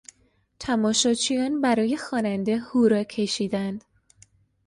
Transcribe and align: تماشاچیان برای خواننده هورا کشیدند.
تماشاچیان 0.59 1.61
برای 1.61 1.97
خواننده 1.97 2.57
هورا 2.59 3.03
کشیدند. 3.03 3.85